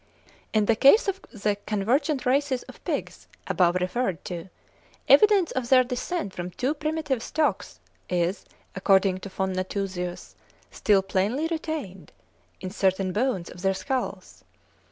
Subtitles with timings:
[0.51, 4.49] In the case of the convergent races of pigs above referred to,
[5.07, 8.43] evidence of their descent from two primitive stocks is,
[8.73, 10.33] according to von Nathusius,
[10.71, 12.11] still plainly retained,
[12.59, 14.43] in certain bones of their skulls.